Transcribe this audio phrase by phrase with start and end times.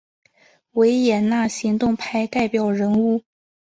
[0.71, 3.21] 维也纳行动派代表人物。